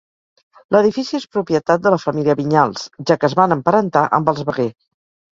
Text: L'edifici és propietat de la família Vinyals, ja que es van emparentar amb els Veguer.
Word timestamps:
L'edifici 0.75 1.17
és 1.17 1.25
propietat 1.35 1.83
de 1.83 1.91
la 1.93 1.99
família 2.03 2.35
Vinyals, 2.39 2.85
ja 3.11 3.17
que 3.19 3.27
es 3.29 3.35
van 3.41 3.53
emparentar 3.57 4.03
amb 4.19 4.33
els 4.33 4.41
Veguer. 4.49 4.67